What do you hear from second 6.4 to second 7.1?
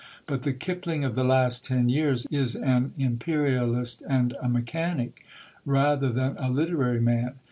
literary